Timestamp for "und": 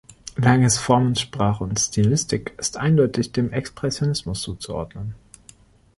1.63-1.79